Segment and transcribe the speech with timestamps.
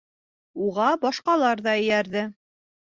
[0.69, 2.27] Уға башҡалар ҙа эйәрҙе.